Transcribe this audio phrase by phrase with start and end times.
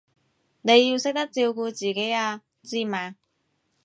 [0.63, 3.15] 你要識得照顧自己啊，知嘛？